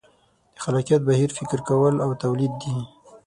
[0.55, 2.77] د خلاقیت بهیر فکر کول او تولید دي.